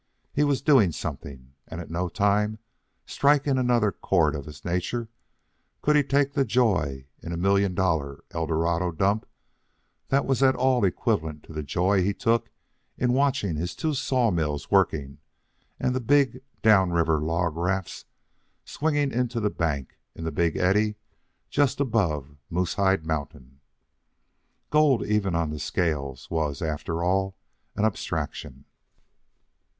He 0.33 0.43
was 0.43 0.63
doing 0.63 0.91
something. 0.93 1.53
And 1.67 1.79
at 1.79 1.91
no 1.91 2.09
time, 2.09 2.57
striking 3.05 3.59
another 3.59 3.91
chord 3.91 4.33
of 4.33 4.45
his 4.45 4.65
nature, 4.65 5.09
could 5.83 5.95
he 5.95 6.01
take 6.01 6.33
the 6.33 6.43
joy 6.43 7.05
in 7.21 7.31
a 7.31 7.37
million 7.37 7.75
dollar 7.75 8.23
Eldorado 8.33 8.91
dump 8.91 9.27
that 10.07 10.25
was 10.25 10.41
at 10.41 10.55
all 10.55 10.83
equivalent 10.85 11.43
to 11.43 11.53
the 11.53 11.61
joy 11.61 12.01
he 12.01 12.15
took 12.15 12.49
in 12.97 13.13
watching 13.13 13.55
his 13.57 13.75
two 13.75 13.93
sawmills 13.93 14.71
working 14.71 15.19
and 15.79 15.93
the 15.93 15.99
big 16.01 16.41
down 16.63 16.89
river 16.89 17.19
log 17.21 17.55
rafts 17.55 18.05
swinging 18.65 19.11
into 19.11 19.39
the 19.39 19.51
bank 19.51 19.99
in 20.15 20.23
the 20.23 20.31
big 20.31 20.57
eddy 20.57 20.95
just 21.47 21.79
above 21.79 22.37
Moosehide 22.49 23.05
Mountain. 23.05 23.59
Gold, 24.71 25.05
even 25.05 25.35
on 25.35 25.51
the 25.51 25.59
scales, 25.59 26.27
was, 26.31 26.63
after 26.63 27.03
all, 27.03 27.35
an 27.75 27.85
abstraction. 27.85 28.65